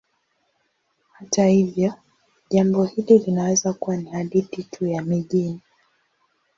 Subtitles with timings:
[1.11, 1.93] Hata hivyo,
[2.49, 5.61] jambo hili linaweza kuwa ni hadithi tu ya mijini.